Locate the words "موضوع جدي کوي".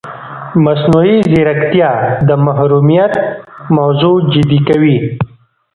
3.77-4.97